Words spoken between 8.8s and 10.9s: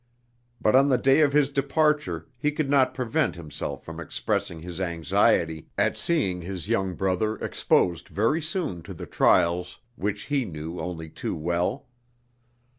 to the trials which he knew